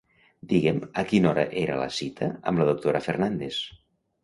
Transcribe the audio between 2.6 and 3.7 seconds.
la doctora Fernández.